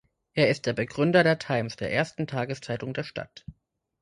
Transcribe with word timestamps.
Er 0.33 0.49
ist 0.49 0.65
der 0.65 0.73
Begründer 0.73 1.21
der 1.23 1.37
„Times“, 1.37 1.75
der 1.75 1.91
ersten 1.93 2.25
Tageszeitung 2.25 2.95
der 2.95 3.03
Stadt. 3.03 3.45